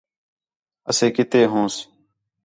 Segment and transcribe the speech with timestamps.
[0.89, 1.75] اَسے کِتے ہونس؟